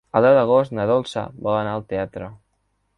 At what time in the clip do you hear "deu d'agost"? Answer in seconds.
0.27-0.73